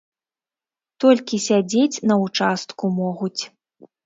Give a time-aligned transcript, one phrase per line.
[1.05, 3.39] Толькі сядзець на ўчастку могуць.